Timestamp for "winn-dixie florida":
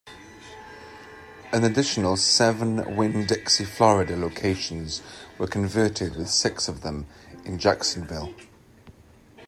2.95-4.15